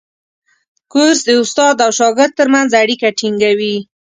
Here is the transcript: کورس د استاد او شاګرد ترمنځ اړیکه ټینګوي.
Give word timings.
کورس 0.91 1.19
د 1.25 1.29
استاد 1.41 1.75
او 1.85 1.91
شاګرد 1.99 2.31
ترمنځ 2.39 2.69
اړیکه 2.81 3.07
ټینګوي. 3.19 3.75